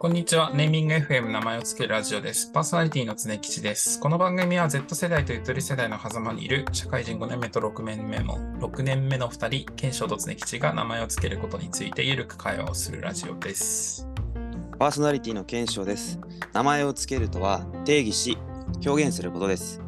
[0.00, 0.52] こんにちは。
[0.54, 2.52] ネーミング FM 名前を付けるラジオです。
[2.52, 3.98] パーソナリティの常吉です。
[3.98, 14.06] この番組は Z 世代とゆとり世代の狭間にいる社会人5年目と6年目の6年目の2人、賢章と常吉が名前を付けることについてゆるく会話をするラジオです。
[14.78, 16.20] パーソナリティの検証です。
[16.52, 18.38] 名前を付けるとは定義し
[18.86, 19.80] 表現することです。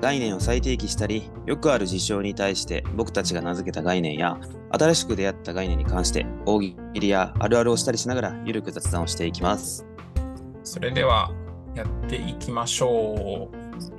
[0.00, 4.38] 概念を再定義したり、よくある事象に対して僕たちが名付けた概念や、
[4.70, 9.86] 新しく出会った概念に関して大喜利やあるあるをしたりしながらゆるく雑談をしていきます。
[10.64, 11.30] それでは
[11.74, 12.90] やっていきましょう。
[12.90, 13.48] お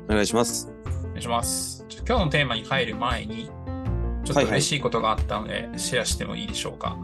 [0.10, 0.70] 願いします。
[1.05, 1.86] お願いします。
[2.08, 3.50] 今日のテーマに入る前に、
[4.24, 6.98] ちょっと嬉しいことがあったので、シェアしてもいいでしょうか？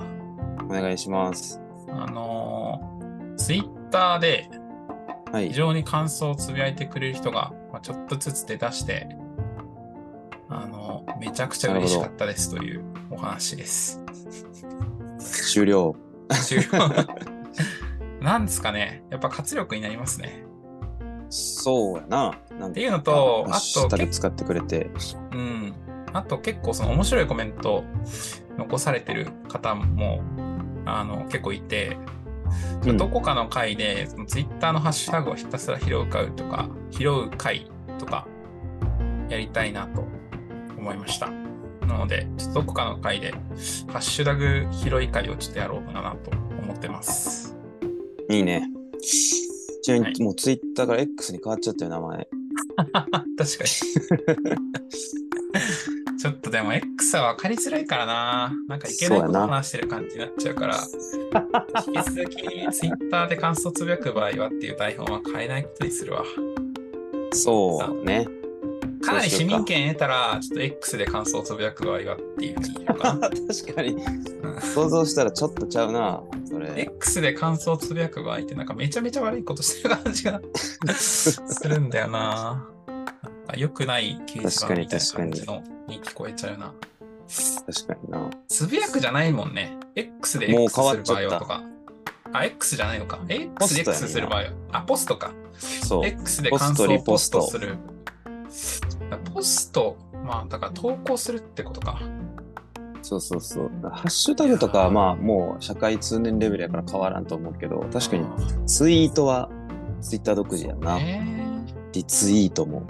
[0.64, 1.62] お願いします。
[1.90, 4.50] あのー、ツイッターで
[5.32, 5.54] はい非。
[5.54, 9.16] 常に感想をつぶやいてくれる人が、まあ、ちょっとずつ出だして、
[11.24, 14.02] めちゃくちゃ嬉しかったですというお話です。
[15.20, 15.96] 終了。
[16.46, 16.68] 終了
[18.20, 19.06] なんですかね。
[19.10, 20.44] やっぱ活力になりますね。
[21.30, 22.38] そうやな。
[22.60, 24.90] なんっていうのとあと使ってくれて。
[25.32, 25.74] うん。
[26.12, 27.86] あと結構その面白いコメント
[28.58, 30.22] 残されてる方も、
[30.86, 31.98] あの、結構いて、
[32.86, 38.28] うんどこかの回で、そのツイッターのハッシュタグをひたすら拾う回とか、拾う回とか、
[39.30, 40.06] やりたいなと
[40.84, 41.30] 思いました。
[41.88, 43.38] なので、ちょっとどこかの回で、ハ
[44.00, 46.32] ッシュタグ拾い回をちょっとやろうかなと
[46.62, 47.56] 思ってます。
[48.30, 48.70] いいね。
[49.82, 52.28] ちなみはいにもうツイッターから X に変わっちゃったよ、名前。
[52.84, 53.06] 確か
[53.38, 53.70] に。
[56.20, 58.54] ちょっとでも X は分かりづらいからな。
[58.68, 60.78] なんかいけないこと話してる感じになっちゃうから、
[61.86, 62.38] 引き続き
[62.72, 66.24] Twitter で感想つぶやく場合はっていう台本は変えないことにするわ。
[67.34, 68.28] そうね。
[69.06, 73.30] かなり市民権得たら、ちょっと X で感想をつぶやく場合はっていうふうにいいのかな。
[73.30, 73.90] 確かに。
[73.92, 76.24] うん想像したらちょっとちゃうな。
[76.46, 76.74] それ。
[76.78, 80.42] X で感想をつぶやく場合ってなんかめちゃめちゃ悪いことしてる感じが
[80.96, 82.68] するんだよな。
[82.88, 83.06] なん
[83.48, 86.74] か良くない掲示板みたいな感じのに聞こえちゃうな。
[87.66, 88.30] 確かにな。
[88.48, 89.78] つぶやくじゃないもんね。
[89.96, 91.64] X で X する場合はとか。
[92.32, 93.18] あ、X じゃないのか。
[93.18, 94.50] ポ X で X する場合は。
[94.72, 95.32] あ、ポストか。
[95.58, 96.06] そう。
[96.06, 97.78] X で感想をポストする。
[99.18, 102.00] ポスト、まあ、だから投稿するってことか。
[103.02, 103.72] そうそうそう。
[103.84, 108.26] ハッシュタグとかはまあもう社会通念レベルやから変わらんと思うけど、確かに
[108.66, 109.50] ツイートは
[110.00, 110.98] ツイッター独自やな。
[111.00, 111.22] え
[111.92, 112.84] リツイートも。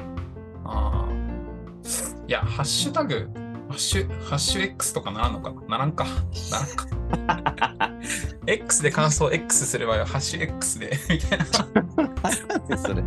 [0.65, 3.27] あーいや、ハッシュタグ、
[3.67, 5.61] ハッシュ、ハッシュ X とかならんのかな？
[5.67, 6.05] ならんか。
[6.51, 6.87] ならんか。
[8.47, 11.45] X で感想 X する場合は、ハッシュ X で、みたいな。
[12.77, 13.03] それ。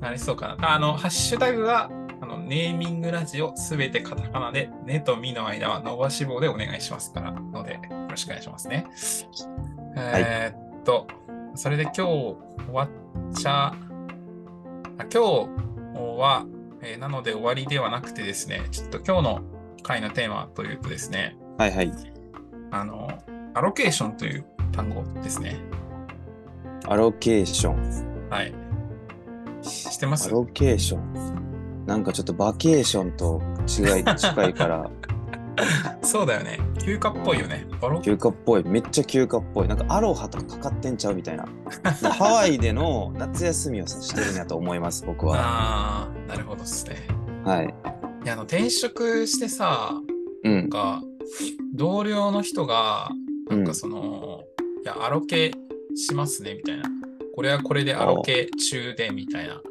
[0.00, 0.74] なりそうかな。
[0.74, 1.90] あの、ハッシュタグは、
[2.20, 8.86] あの、ネーミングラジオすべてカタカナで、ねとみの間は伸ばし棒でお願いしますから、ので、よろしくお願いしますね。
[9.96, 11.06] えーっと、
[11.54, 12.36] それで今日終
[12.72, 12.88] わっ
[13.34, 13.74] ちゃ、あ
[14.98, 15.20] 今日
[16.18, 16.46] は、
[16.82, 19.40] えーなので終わりではなくてですね、ちょっと今日の
[19.82, 21.92] 回のテーマというとですね、はいはい。
[22.70, 23.10] あの、
[23.54, 25.56] アロケーションという単語ですね。
[26.86, 28.28] アロケーション。
[28.30, 28.59] はい。
[29.62, 30.28] 知ってます？
[30.28, 31.84] アロケーション。
[31.86, 34.90] なんかちょっとバケーションと違い 近いから、
[36.02, 36.58] そうだよね。
[36.78, 37.66] 休暇っぽいよね。
[38.02, 38.64] 休暇っぽい。
[38.64, 39.68] めっちゃ休暇っぽい。
[39.68, 41.46] なんかアロハとかかかってんちゃうみたいな。
[42.12, 45.36] ハワイでの夏休みを指してるんやと思います、僕は。
[45.38, 47.06] ああ、なるほどですね。
[47.44, 47.74] はい。
[48.24, 49.92] いや、あの、転職してさ、
[50.44, 50.54] うん。
[50.54, 51.02] なんか、
[51.74, 53.10] 同僚の人が、
[53.48, 54.40] なんかうんその、
[54.82, 55.52] いや、アロケ
[55.94, 56.84] しますね、みたいな。
[57.40, 59.62] これはこれでアロケ中で、みたいな。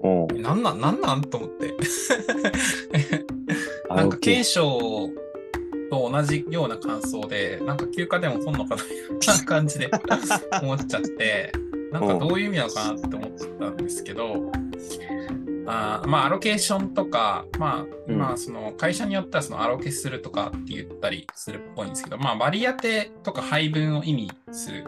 [0.00, 1.74] おうなんなん、なんなんと思って。
[3.90, 5.10] アなんか、ロケ継承
[5.90, 8.82] と同じような感想で、なんか休暇でもそんのかな、
[9.34, 9.90] な感じで
[10.62, 11.50] 思っちゃって、
[11.90, 14.52] なんかどういう意味なのかなって思ったんですけど、
[15.66, 24.84] あーまあ、アロケーションとか、まあ、うんまあ、その会社によってはそのアロケするとかって言ったりするっぽいんですけど、まあ、割り当てとか配分を意味する、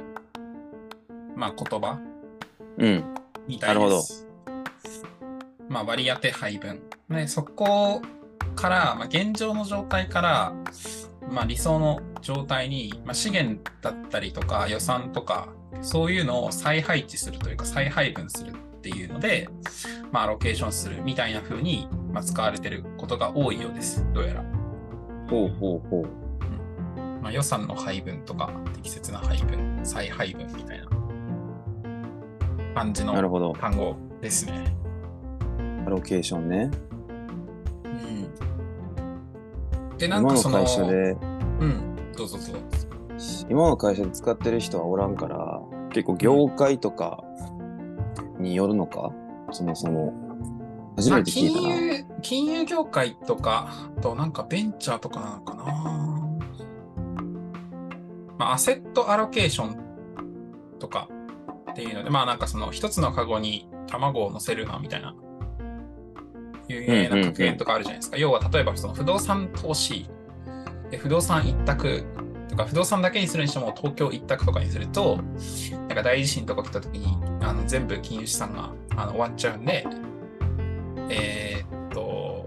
[1.35, 2.12] まあ、言葉
[2.79, 3.05] うん。
[3.47, 4.27] みたいなるほどです。
[5.69, 6.83] まあ、割り当て配分。
[7.09, 8.03] ね、そこ
[8.55, 10.55] から、まあ、現状の状態から、
[11.31, 15.49] まあ、理想の状態に、まあ、資源だったりとか予算とか、
[15.81, 19.49] そういうのを再配置するというか、再配分するっていうので、
[20.11, 24.05] まあ、アロケーションするみたいな風に、まあ、使われてることが多いようです。
[24.13, 24.45] どうやら。
[25.31, 26.23] ほうほうほう。
[27.23, 30.82] まあ、予算の配分とか、適切な配分、再配分みたいな
[32.75, 33.53] 感じのなるほど。
[33.55, 34.65] 単語ですね。
[35.87, 36.71] アロケーションね。
[39.99, 40.93] で、なん今のかその、会社で
[41.61, 42.59] うん、どうぞどうぞ。
[43.49, 45.61] 今の会社で使ってる人はおらんから、
[45.91, 47.23] 結構業界とか
[48.39, 49.13] によるのか、
[49.53, 50.13] そもそも。
[50.97, 51.61] 初まあめて聞いたな。
[51.61, 55.65] 金融、金融業界とか、あとなんかベンチャーとかなのかな。
[58.39, 59.77] まあ、アセットアロケーション
[60.81, 61.07] とか
[61.73, 65.15] っていうので、まあなんかその一つのカゴに卵を乗せるなみたいな、
[66.69, 68.17] 有名な格言とかあるじゃないですか。
[68.17, 70.09] 要は例えばその不動産投資、
[70.91, 72.05] で不動産一択
[72.49, 75.19] とか不動産だけにするにしても東京一択とかにすると、
[75.73, 79.87] なんか大地震とか来た時にあの全部金融資産があの終わっちゃうんで、
[81.09, 82.47] えーっと、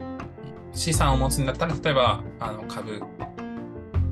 [0.71, 2.99] 資産を持つんだったら、例えばあの株、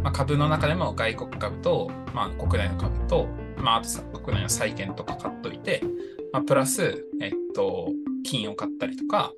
[0.02, 3.28] まあ、株の中でも外国株と、まあ、国内の株と、
[3.64, 5.82] まあ、あとさ国内の債券とか買っといて、
[6.32, 7.90] まあ、プラス、えっと、
[8.24, 9.34] 金を買ったりとか、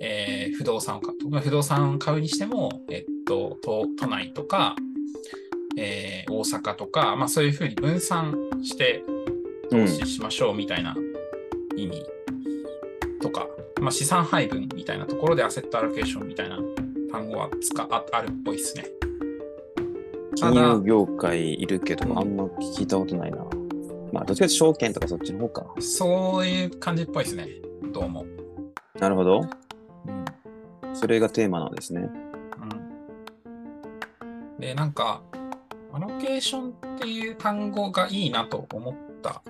[0.00, 1.28] えー不動産を買うと。
[1.28, 4.76] まあ不動産を買うにしても、えっと、都都内とか、
[5.76, 9.02] えー大阪とか、まあ、そういうふうに分散して
[9.70, 10.94] うん投資しましょうみたいな
[11.76, 12.04] 意味
[13.20, 13.46] とか、
[13.80, 16.58] まあ、資産配分みたいなところでアセットアロケーションみたいな
[17.10, 18.97] 単語は使ああるっぽいですね。
[20.40, 23.38] 金融業界いるけど、あんま聞いたことないな。
[24.12, 25.66] まあ、どっちかというと証券とかそっちの方か。
[25.80, 27.48] そういう感じっぽいですね。
[27.92, 28.24] どうも。
[29.00, 29.40] なるほど。
[29.40, 29.44] う
[30.10, 30.24] ん
[30.94, 32.08] それがテーマなんですね。
[34.20, 35.22] うん、で、なんか、
[35.92, 39.42] アロケーションっていう単語がいいなと思った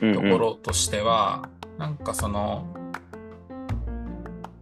[0.00, 1.48] うん、ところとしては、
[1.78, 2.64] なんかその、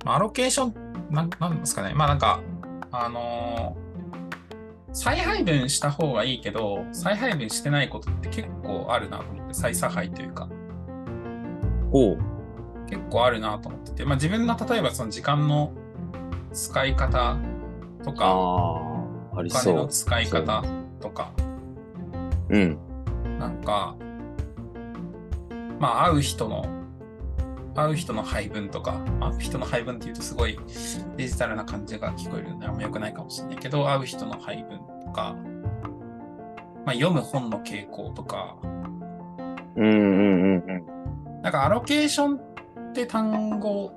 [0.05, 0.75] まあアロケーション、
[1.11, 2.41] なんなんですかね、まあなんか、
[2.91, 3.88] あのー
[4.93, 10.49] 再配分した方がいいけど、再配分してないことって結構あるなと思って、再差配というか、
[11.93, 12.19] おう。
[12.89, 15.73] 結構あるなと思ってて、まあ自分の例えばその時間の
[16.53, 17.37] 使い方
[18.03, 19.73] とか、お金。
[19.75, 20.65] の使い方
[21.01, 21.33] とか、
[22.49, 22.79] うん。
[23.39, 23.97] なんか、
[25.79, 26.67] まあ、会う人の、
[27.79, 30.59] 会う人の配分とか、会う人の配分っていうとすごい
[31.17, 35.37] デジタルな感じが聞こえるのであんま良くないかもしれないけど、会う人の配分とか、
[36.85, 38.57] まあ、読む本の傾向とか、
[39.77, 41.43] うんうんうんうん。
[41.43, 43.93] なんかアロケーションって単語を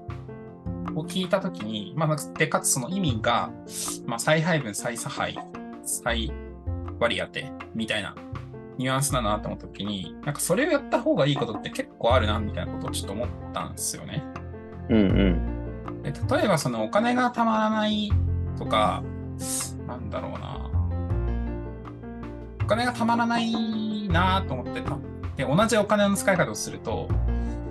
[1.08, 3.52] 聞いたときに、まあ、で、かつその意味が、
[4.06, 5.38] まあ、再配分、再差配、
[5.84, 6.32] 再
[7.00, 8.14] 割り当てみたいな
[8.78, 14.24] ニュアンスだなと思ったときに、なんかそれをやった方がいいことって結構あるなみたいなことをちょっと思ったんですよね。
[14.90, 16.04] うんうん。
[16.04, 18.12] で例えばそのお金がたまらない
[18.58, 19.04] とか、
[19.88, 20.70] なんだろうな。
[22.64, 24.98] お金がたまらないなと思ってた。
[25.36, 27.08] で、同じお金の使い方をすると、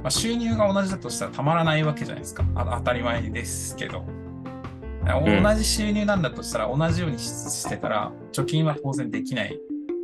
[0.02, 2.44] まあ、収入が同じだとしたらたまらないわけじゃないですか。
[2.54, 4.00] あ当たり前ですけど。
[4.00, 9.58] ん同じ収入なんだとしたら、同じようにししてたら、貯金は当然できない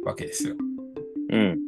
[0.05, 0.57] わけですよ。
[1.31, 1.59] うん。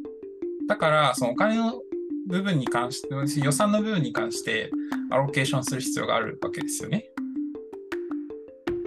[0.66, 1.80] だから、そのお金の
[2.26, 3.08] 部分に関して、
[3.40, 4.70] 予算の部分に関して、
[5.10, 7.10] アロケーションする必要があるわけですよね。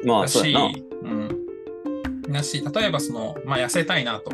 [0.05, 0.71] まあ、そうやな。
[1.03, 2.31] うん。
[2.31, 4.31] だし、例えばその、まあ、痩せたいなと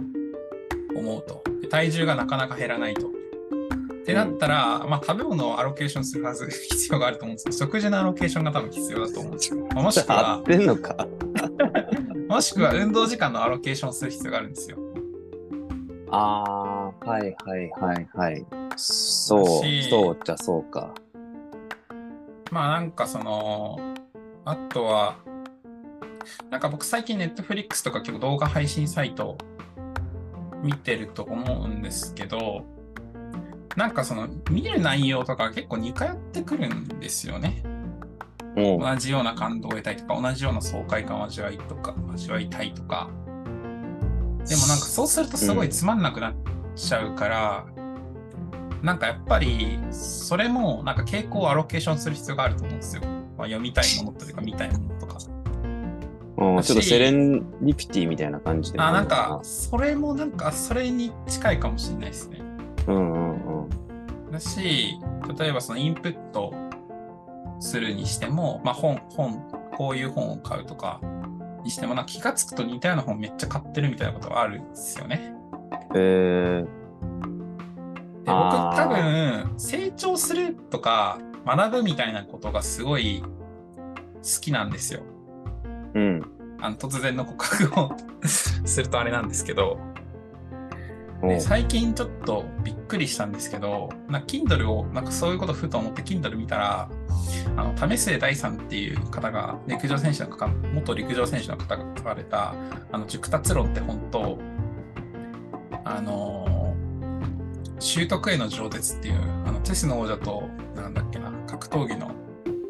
[0.95, 1.43] 思うと。
[1.61, 3.07] で体重がなかなか減らないと。
[3.07, 3.11] っ
[4.05, 9.67] てなったら、まあ、食べ物をアロケーションするはず、 必要があると思うんですけど、食事のアロケーションが多分必要だと思うんですよ。
[9.73, 10.43] まあもしく合は。
[12.29, 14.77] もしくは運動時間のアロケーションする必要があるんですよ。
[16.11, 18.45] ああ、はいはいはいはい。
[18.76, 19.45] そう
[19.90, 20.94] そうじゃそうか。
[22.52, 23.80] まあなんかその、
[24.45, 25.18] あとは、
[26.49, 29.37] なんか僕最近ネットフリックスとか結構動画配信サイト
[30.64, 32.66] 見てると思うんですけど、
[33.76, 37.64] なんかその見る内容とか結構似通ってくるんですよね。
[38.56, 43.09] も同じような感動を得たいとか、同じような爽快感を味わいとか、味わいたいとか。
[44.49, 46.33] でもなんかそうするとすごいつまんなくなっ
[46.75, 47.66] ちゃうから、
[48.81, 53.01] なんかやっぱりそれもなんか傾向をアロケーションする必要があると思うんですよ。
[53.37, 55.18] まあ、読みたいものというか見たいものとか。
[56.37, 62.39] う、うんちょっとセレンディピティみたいな感じでもあ、なんかそれもなんかそれに近いかもしれないですね。
[62.87, 62.94] な。
[62.94, 64.31] うんうんうん。
[64.31, 64.99] だし、
[65.37, 66.54] 例えばそのインプット
[67.59, 69.42] するにしても、まあ本、本、
[69.75, 71.01] こういう本を買うとか
[71.68, 75.33] にしても、なんか気がつくと似たような本めっちゃ買ってるみたいなことがあるんですよね。
[75.94, 76.69] えー、で
[78.26, 85.02] 僕多分、成長するとか学ぶみたいなことがすごい好きなんですよ。
[85.94, 86.31] うん。
[86.59, 87.92] あの突然の告白を
[88.26, 89.78] するとあれなんですけど、
[91.27, 96.89] で最近ちょっとびっくりしたんですけど、なんか Kindle を、なんかそういうことふと思って Kindle 見たら、
[97.55, 102.53] あの、為末大さんっていう方が、陸上選手の方、元陸上選手の方が書かれた、
[102.91, 104.37] あの、熟達論って本と、
[105.83, 106.75] あの、
[107.79, 110.43] 習得への情熱っていう、あの、チェスの王者と、
[110.75, 112.11] なんだっけな、格闘技の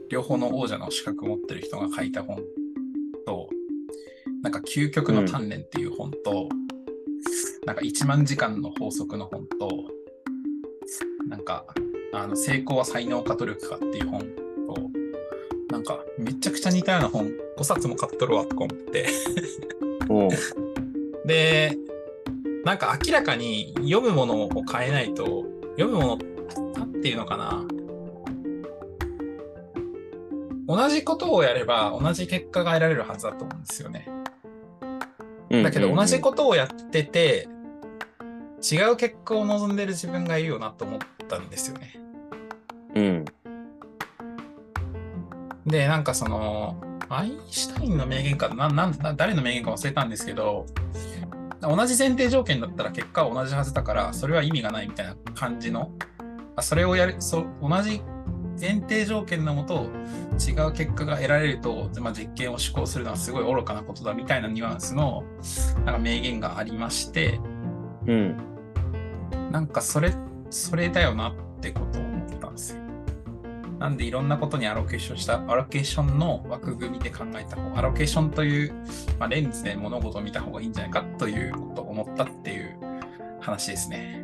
[0.09, 2.37] 両方の王者の資格を持ってる人が書いた本
[3.25, 3.49] と、
[4.41, 6.49] なんか究極の鍛錬っていう本と、
[7.67, 9.69] なんか1万時間の法則の本と、
[11.27, 11.65] なんか、
[12.13, 14.25] あの成功は才能か努力かっていう本と、
[15.69, 19.09] なんかめちゃくちゃ似たような本5冊も買っとるわとか思って
[21.25, 21.77] で、
[22.63, 25.43] なんか明らかに読むものを変えないと、
[25.77, 26.17] 読むも
[26.55, 27.65] の、なんていうのかな。
[30.69, 34.07] 同じことをやれば同じ結果が得られるはずだと思うんですよね。
[35.49, 37.49] だけど同じことをやってて、
[38.69, 41.99] 違う結果を望んでる自分がいるよなと思ったんですよね。
[42.95, 43.25] うん。
[45.65, 46.75] で、なんかその、
[47.09, 50.65] アインシュタインの名言かな、なんな誰の名言か忘れたんですけど、
[51.61, 55.91] 同じ前提条件だったら結果は同じはずだから、それは意味がないみたいな感じの、
[56.55, 58.01] あそれをやる、そ同じ
[58.59, 59.89] 前提条件のもと
[60.39, 65.23] 違う結果が得られると、まあ、実験を施行するのはすごい愚かなことだみたいなニュアンスの
[65.85, 67.39] なんか名言がありまして、
[68.07, 68.56] うん。
[69.51, 70.13] なんかそれ、
[70.49, 72.81] それだよなってことを思ったんですよ。
[73.79, 78.73] なんでいろんなことにアロケーションした、アロケーションの枠組みで考えた方、アロケーションという、
[79.19, 82.77] まあ、レンズで物事を見た方がいいんじゃないかということを思ったっていう
[83.39, 84.23] 話ですね。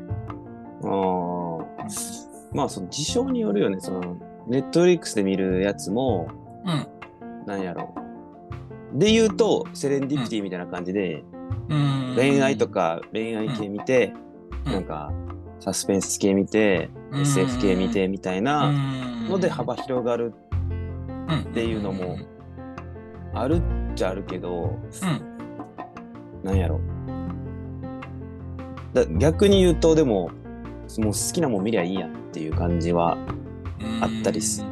[0.84, 2.54] ああ。
[2.54, 3.80] まあ、その事象によるよね。
[3.80, 6.28] その、ネットフリックスで見るやつも、
[6.66, 7.46] うん。
[7.46, 7.94] なんやろ。
[8.94, 11.24] で言うと、セレンディピティみたいな感じで、
[11.70, 12.14] うん。
[12.16, 14.24] 恋愛とか恋愛系見て、うん
[14.66, 15.12] なんか、
[15.60, 18.72] サスペンス系見て、SF 系見てみたいな
[19.30, 20.34] ので幅広がる
[21.52, 22.18] っていうのも
[23.34, 24.78] あるっちゃあるけど、
[26.44, 26.82] なんやろ。
[28.94, 30.32] だ逆に言うと、でも、
[31.00, 33.18] もう好きなもん見りゃいいやんっていう感じは
[34.02, 34.64] あったりす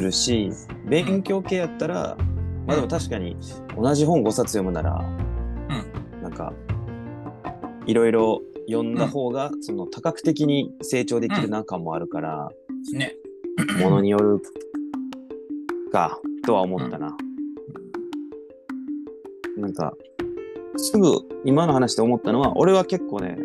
[0.00, 0.50] るし、
[0.86, 2.16] 勉強系やったら、
[2.66, 3.36] まあでも確かに
[3.76, 5.04] 同じ本5冊読むなら、
[6.22, 6.52] なんか、
[7.86, 12.48] いろいろ読んだ方が、その多角的に成長できる中もあるから、
[12.92, 13.14] ね。
[13.80, 14.40] ものによる
[15.92, 17.16] か、とは思ったな。
[19.56, 19.94] なんか、
[20.76, 21.10] すぐ
[21.44, 23.36] 今の話で思ったのは、俺は結構ね、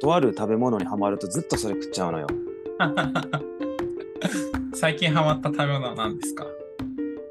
[0.00, 2.26] とある食べ物にはまるとずっとそれ食っちゃうのよ。
[4.72, 6.46] 最近ハマった食べ物は何ですか？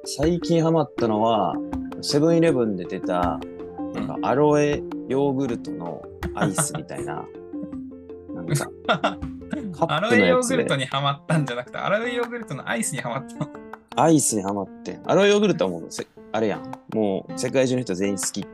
[0.06, 1.56] 最近ハマったのは、
[2.02, 3.40] セブンイレブンで出た、
[3.94, 6.04] なんかアロエヨーグルトの
[6.36, 7.26] アイスみたいな、
[8.34, 8.48] なん
[9.72, 13.48] か、アロエヨーグルトにハマったんじゃなくて、アロエヨーグルトのアイスにハマったの？
[13.96, 15.02] アイスにハマってん。
[15.06, 16.72] アロエヨーグルトはもうせ、あれやん。
[16.96, 18.46] もう世界中の人全員好き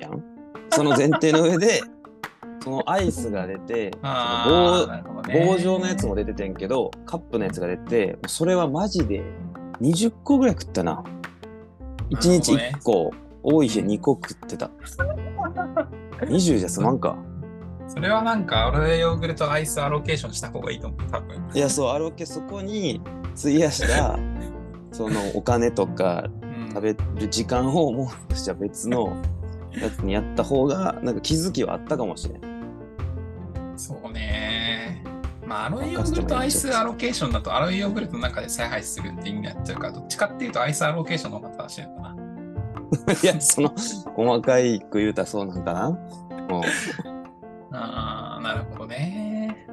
[0.00, 0.22] やん。
[0.70, 1.80] その前提の上で、
[2.62, 4.86] そのアイスが出て、棒
[5.46, 9.22] 棒状のやつも出ててんけど、カップのやつが出て、それはマジで
[9.80, 11.04] 20個ぐらい食ったな。
[12.10, 13.12] 1日1個、
[13.42, 14.70] 多い日2個食ってた。
[16.26, 17.16] 20じゃ済まんか。
[17.88, 21.50] それはなんか、アロエヨーグルトアイスアロケーションした方がいいと思う、多分。
[21.54, 23.00] いや、そう、アロケそこに
[23.36, 24.18] 費やした、
[24.92, 29.16] そのお金とかうん食べる時間をもうじゃ別の
[29.72, 32.40] やつにやった方がなんか気づきはあったかもしれん。
[33.76, 35.02] そうね。
[35.46, 42.19] まあ、アロエヨーグルトアイスアロケーションだと、アロエヨーグルトの中で再配するって意味になっちゃうから、どっちかっていうとアイスアロケーションの方が正しいのかな。
[43.22, 43.72] いやその
[44.14, 45.88] 細かいく言うたらそうなんかな。
[45.88, 45.96] うん、
[47.76, 49.68] ああ、なるほどね。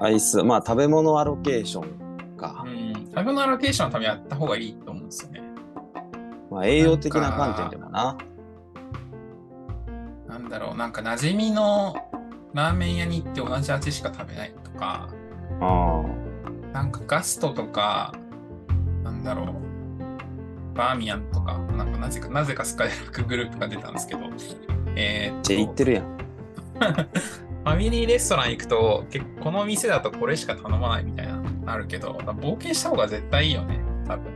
[0.00, 2.68] アイスまあ食べ物アロケーションかう。
[2.68, 2.92] ん。
[3.06, 5.42] 食べ物アロケーションは多分やった方がいいと思うんですよね。
[6.50, 8.16] まあ栄養的な観点でもな。
[10.26, 11.94] なんだろう、なんか馴染みの
[12.54, 15.08] ラーメン屋に行って同じ味しか食べないとか、
[15.60, 16.02] あ
[16.72, 18.12] なんかガストとか、
[19.02, 24.20] なんだろう、バーミヤンとか、なんかなぜか、なぜかスカイラックグループが出たんですけど、
[24.96, 25.40] えーっあ。
[25.40, 26.04] って言ってるやん。
[27.60, 34.32] ファミリーレストラン行くと、結構この店だとこれしか頼まないみたいな、あるけど、冒険した方が絶対いいよね、多分。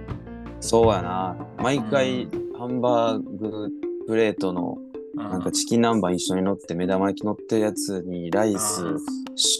[0.60, 1.36] そうやな。
[1.58, 3.70] 毎回ハンバーグ
[4.06, 4.78] プレートの
[5.16, 8.96] うんなんかチキン南蛮一緒に乗って目玉焼き乗ってるやつにライス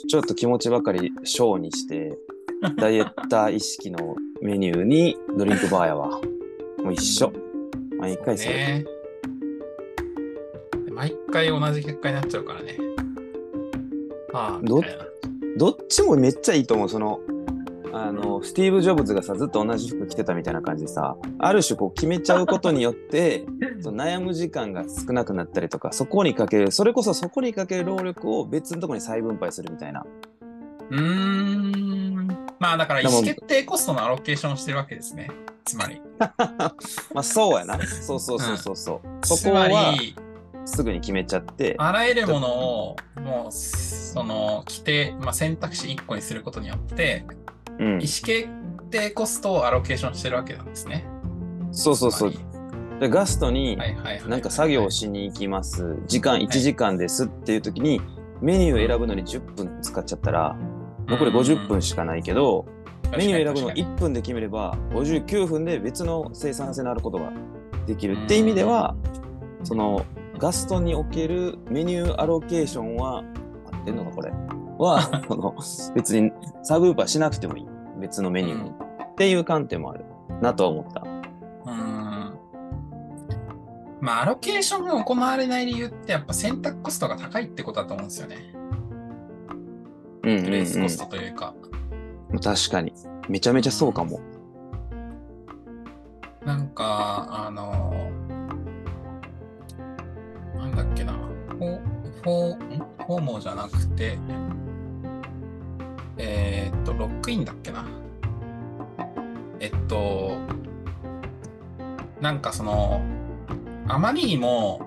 [0.09, 2.19] ちょっと気持ちばかり小にして
[2.77, 6.21] ダイエッター意識のメニューにドリンクバーやわ
[6.83, 7.33] もう一緒
[7.99, 8.85] 毎回それ、ね。
[10.85, 12.79] で毎回同じ結果になっちゃうからね。
[14.33, 14.83] あど。
[15.57, 17.21] どっちもめっちゃいいと思うその
[17.93, 23.47] あのスティーブ・ジョブズがさずっと同じ服着てたみたいな感じでさある種こう決めちゃうことによって
[23.81, 30.05] その悩む時間が少なくなったりとかそこにかけるそれこそそこにかける労力を別のところに再分配するみたいな
[30.91, 32.27] うーん。
[32.59, 35.31] まあだから意思決定コストのアロケーションをしてるわけですね。
[35.65, 36.01] つまり。
[36.19, 40.15] まあそうやなそうそうそうそうそう、そつまこはり、
[40.65, 47.27] すぐに決めちゃってあらゆるものを、もう、その、規定、まあ、選択肢1個にすることによって、
[47.79, 48.49] うん意思決
[48.91, 51.05] 定コストをアロケーションしてるわけなんですね。
[51.73, 52.33] そうそうそう
[53.01, 53.77] でガストに。
[54.29, 58.01] なんか作業をしに行きます時間1時間ですっていう時に
[58.41, 60.57] メニューを選ぶのに10分使っちゃったら
[61.07, 62.67] 残り50分しかないけど
[63.17, 63.87] メニューを選ぶの確かに。
[63.97, 67.33] 1分で決めれば59分で別の生産性のあることが
[67.87, 68.97] できるって意味では
[69.63, 70.05] その
[70.39, 73.19] ガストにおけるメニューアロケーションは
[73.73, 74.33] 合ってんのかこれ？
[74.79, 75.55] は その
[75.95, 76.33] 別に
[76.63, 77.67] サブウーパーしなくてもいい。
[78.01, 80.05] 別のメニューに、っていう観点もある
[80.43, 81.01] なとは思った。
[81.01, 82.39] うーん。
[84.01, 88.37] まあ、アロケーションが行われない理由って、やっぱ選択コストが高いってことだと思うんですよね。
[90.25, 91.55] うんうんうんプレイスコストというか。
[92.43, 92.93] 確かに
[93.29, 94.21] めちゃめちゃそうかも。
[96.45, 98.11] なんか、あの、
[100.57, 101.13] なんだっけな、
[101.49, 101.81] フォ
[102.23, 102.59] フォん？
[103.07, 104.19] フォーモじゃなくて、
[106.19, 107.87] えーっと、ロックインだっけな。
[109.61, 110.39] えっと、
[112.21, 113.01] なんかその、
[113.89, 114.87] あまりにも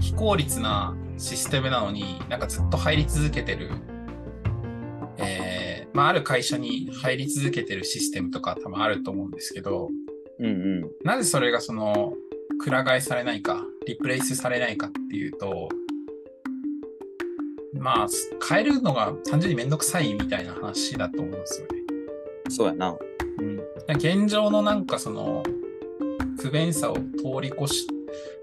[0.00, 3.95] 非効率なシステムなのに、なんかずっと入り続けてる、えー
[5.96, 9.88] まあ、ある会社に入り続けてるシステムとか多分あると思うんですけど、
[10.38, 12.12] うんうんなぜそれがその、
[12.60, 15.70] くら替えされないか、リプレイスされないかっていうと、
[17.72, 18.06] まあ、
[18.46, 21.72] 変えるのが単純にめんどくさいみたいな話だと思うんですよね。
[22.50, 22.94] そうやな。
[23.38, 23.60] うん、
[23.96, 25.42] 現状のなんかその、
[26.38, 27.00] 不便さを通
[27.40, 27.86] り越し、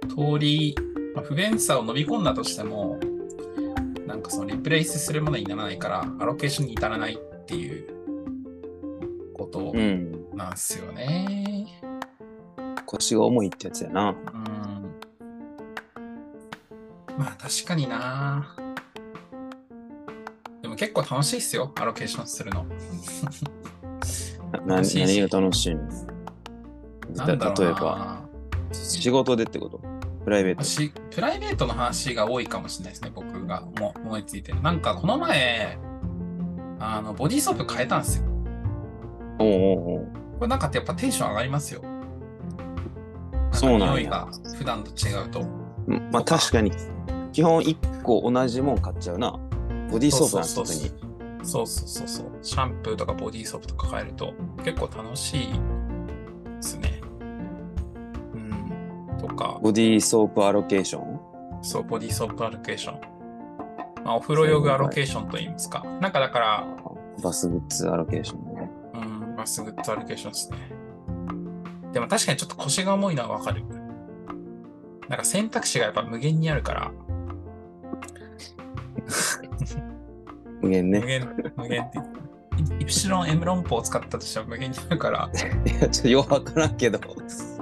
[0.10, 0.75] 通り、
[1.13, 3.00] まあ不便さを飲み込んだとしても、
[4.07, 10.29] なんかそのリプレイスするものにならないから、アロケーションに至らないっていうことうん。
[10.34, 11.68] なんですよね。
[12.86, 14.10] 腰が重いってやつやな。
[14.10, 14.16] うん
[17.18, 18.56] まあ確かにな。
[20.64, 22.66] でも結構楽しいっすよ、アロケーションするの。
[24.66, 25.82] 何が楽しいの？
[27.27, 27.36] 例え
[27.72, 28.22] ば、
[28.72, 29.79] 仕事でってこと？
[30.24, 30.64] プライベート。
[30.64, 34.60] しプライベートの話が多いかもしれないですね、僕がも思いついてる。
[34.64, 35.77] なんかこの前、
[36.85, 38.25] あのボディーソープ変えたんですよ。
[39.39, 40.07] おうおうおう
[40.39, 41.81] これなんかってやっぱテンション上がりますよ。
[43.51, 45.41] そうなんやか匂いが普段と違うと。
[45.87, 46.72] うんまあ確かに、
[47.31, 49.31] 基本1個同じもん買っちゃうな。
[49.89, 50.91] ボディーソープなんて特に。
[51.46, 52.25] そうそうそうそう。
[52.41, 55.53] シャンプーとかボディーソープとか変えると結構楽しいで
[56.61, 57.01] すね。
[58.33, 59.17] うん。
[59.17, 61.19] とか、ボディーソープアロケーション？
[61.61, 63.12] そう、ボディーソープアロケーション。
[64.03, 65.83] まあ、お風呂用具アロケーションと言いますか。
[66.01, 66.68] なんかだから、
[67.22, 68.70] バスグッズアロケーションね。
[68.94, 70.57] うん、まあ、すぐッドアロケーションですね。
[71.94, 73.63] でも確かにちょっと腰が重いのはわかる。
[75.09, 76.92] なんか選択肢がやっぱ無限にあるから、
[80.61, 81.00] 無限ね。
[81.00, 82.00] 無限、無限って。
[82.79, 85.29] イプシロン M 論法を使ったとしては無限にあるから、
[85.66, 87.00] いや、ちょっとよくわからんけど。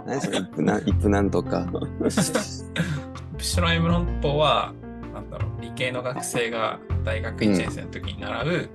[0.05, 1.67] 何それ、イプナイプなんとか。
[1.73, 4.73] イプシロン M 論法は、
[5.21, 8.69] なんだろう、理系の学生が大学1年生の時に習う、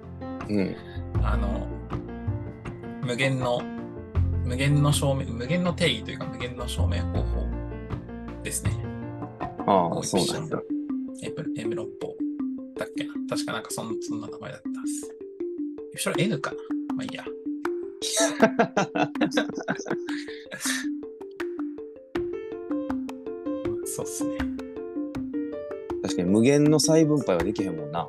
[0.49, 0.77] うん。
[1.23, 1.67] あの、
[3.03, 3.61] 無限の、
[4.45, 7.47] 無限の証明、無限の定義というか無限の証明方法
[8.43, 8.73] ですね。
[9.67, 10.61] ああ、そうなんだ。
[11.23, 12.15] M, M 論法
[12.79, 15.07] だっけな確かなんかそんそんな名前だったはず。
[15.93, 16.57] イプシロン N かな
[16.95, 17.25] まあいいや。
[23.87, 24.56] そうっすね。
[26.17, 28.09] 確かに無限の再分配はできへんもんな。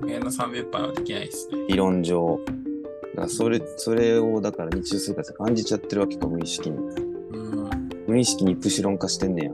[0.00, 1.56] 無限の3分配はできないですね。
[1.68, 2.38] 理論上。
[2.44, 6.76] だからそれ、それをだから日常生活で感じちゃってるわけか、無意識に。
[6.76, 6.80] う
[7.66, 7.70] ん。
[8.06, 9.52] 無意識にプシロン化してんねや。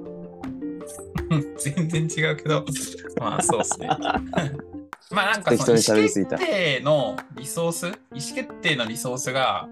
[1.57, 2.65] 全然違うけど、
[3.21, 3.87] まあそうっすね。
[5.13, 9.69] まあなんかその意思決定のリソース、意思決定のリソースが、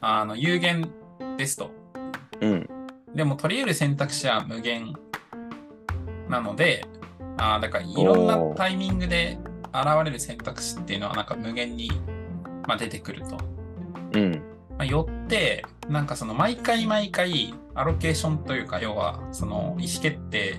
[0.00, 0.90] あの、有限
[1.36, 1.70] ですと。
[2.40, 2.68] うん。
[3.14, 4.94] でも取り得る選択肢は無限
[6.30, 6.86] なので、
[7.36, 9.38] あーだからいろんなタイミングで
[9.74, 11.90] 現れる選択肢っていうのはなんか無限に、
[12.66, 13.38] まあ、出てくると。
[14.14, 14.32] うん。
[14.70, 20.56] まあ、よって、なんかその毎回毎回アロケーションというか、要はその意思決定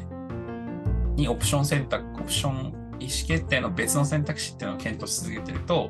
[1.16, 5.90] にオプション選択、オプション、意思決定の別の選択肢っていうのを検討し続けてると、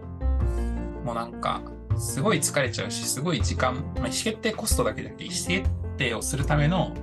[1.03, 1.61] もうなんか、
[1.97, 6.93] すごい疲れちゃうし、すごい時間、まあ、意思決定コストだけじゃなくて、意思決定をするための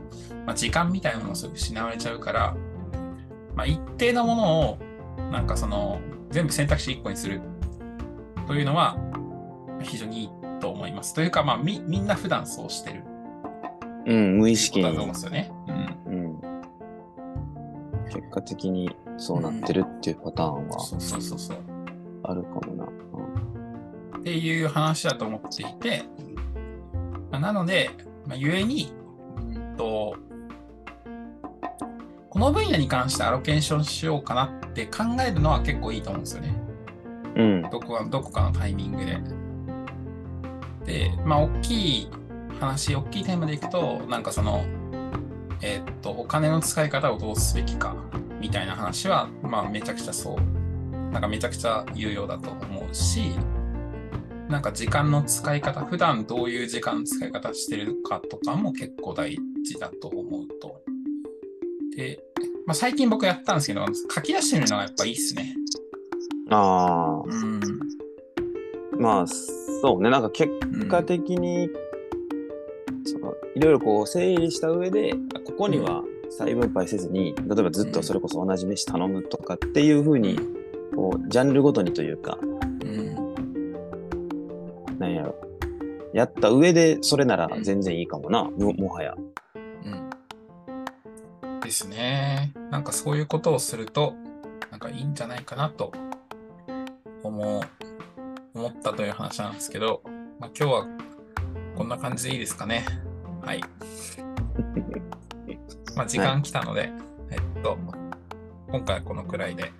[0.48, 2.56] まあ、時間みたいなものをすぐ失われちゃうから、
[3.58, 4.78] まあ、一定のものを
[5.32, 7.40] なんかその全部選択肢1個にする
[8.46, 8.96] というのは
[9.82, 11.12] 非常にいいと思います。
[11.12, 13.02] というか、まあ、みみんな普段そうしてる
[14.06, 15.12] うん、無意こ識にとだと思うん。
[15.12, 15.50] ですよね。
[16.06, 16.40] うんうん。
[18.06, 21.58] 結果的にそうなってるっていうパターンはそうそうそうそう。
[22.22, 22.84] あるかもな。
[22.84, 26.04] っていう話だと思っていて、
[27.32, 27.90] まあなので、
[28.24, 28.92] まあ、ゆえに、
[29.36, 30.16] うんと、
[32.38, 36.54] この分野に関してアロケーションしようかなって考えるのは結構いいと思うんですよね。
[37.34, 37.62] うん。
[37.62, 39.18] どこかどこかのタイミングで。
[40.86, 42.10] で、まあ、大きい
[42.60, 44.64] 話、大きいテーマでいくと、なんかその、
[45.62, 47.96] えーっと、お金の使い方をどうすべきか、
[48.40, 53.32] みたいな話は、まあ、めちゃくちゃそう、なんかめちゃくちゃ有用だと思うし、
[54.48, 60.80] なんか時間の使い方、普段どういう時間の使い方してるかとかも結構大事だと思うと。
[61.96, 62.27] で、
[62.68, 65.54] まあ、最近僕やったんですけど、書き出してみるのがやっぱいいっすね。
[66.50, 67.60] あうん。
[68.92, 70.10] あ、まあ、そうね。
[70.10, 71.70] なんか結うん果的に、
[73.06, 80.38] そのいろいろこう整理した上で、あここには再分配せずに、例えばずっとそれこそ同じ飯頼むとかっていうふうに、
[80.94, 82.46] こうジャンルごとにというか、う
[85.06, 85.34] んやろ。
[86.12, 89.14] やった上でそれなら全然いいかもな、ももはや。
[89.14, 89.20] う
[91.46, 91.60] ん。
[91.60, 92.52] ですね。
[92.70, 94.14] なんかそういうことをすると、
[94.70, 95.92] なんかいいんじゃないかなと
[97.22, 97.62] 思う、
[98.54, 100.02] 思ったという話なんですけど、
[100.38, 100.86] まあ、今日は
[101.76, 102.84] こんな感じでいいですかね。
[103.42, 103.62] はい。
[105.96, 106.92] まあ、時間来たので、
[107.30, 107.78] えっと、
[108.70, 109.72] 今回はこのくらいで。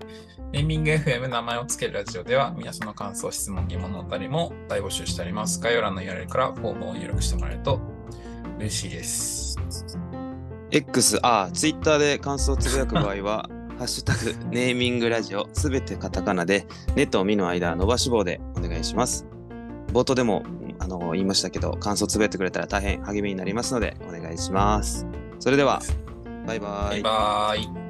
[0.51, 5.61] ネーミング FM 名前を付けるラジオでは皆さんの感想、質問、疑問のおたりも大募集しております。
[5.61, 7.79] 概要欄の URL からフォームを入力してもらえると
[8.57, 9.48] 嬉しいです。
[10.71, 19.25] X、あ、ツイッターで感想をつぶやく場合は、 ハッシュタグ、ネーミングラジオ、すべてカタカナで、ネとミの間、伸ばし棒でお願いします。
[19.93, 20.43] 冒頭でも
[20.79, 25.07] あの言いましたけど、感想つぶやいてくれたら大変励みになりますので、お願いします。
[25.39, 25.81] それでは、
[26.47, 26.91] バイバイ。
[26.91, 27.88] バイバーイ。